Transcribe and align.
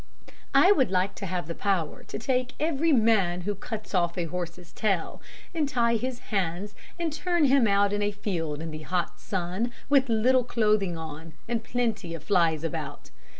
"I 0.55 0.71
would 0.71 0.89
like 0.89 1.13
to 1.17 1.27
have 1.27 1.45
the 1.45 1.53
power 1.53 2.01
to 2.05 2.17
take 2.17 2.55
every 2.59 2.91
man 2.91 3.41
who 3.41 3.53
cuts 3.53 3.93
off 3.93 4.17
a 4.17 4.25
horse's 4.25 4.73
tail, 4.73 5.21
and 5.53 5.69
tie 5.69 5.93
his 5.95 6.17
hands 6.33 6.73
and 6.99 7.13
turn 7.13 7.45
him 7.45 7.67
out 7.67 7.93
in 7.93 8.01
a 8.01 8.11
field 8.11 8.63
in 8.63 8.71
the 8.71 8.81
hot 8.81 9.19
sun, 9.19 9.71
with 9.89 10.09
little 10.09 10.43
clothing 10.43 10.97
on, 10.97 11.33
and 11.47 11.63
plenty 11.63 12.15
of 12.15 12.23
flies 12.23 12.63
about. 12.63 13.11